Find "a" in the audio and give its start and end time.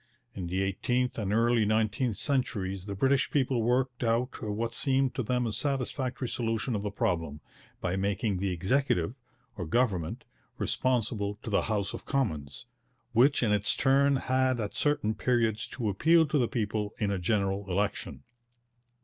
5.45-5.51, 17.11-17.19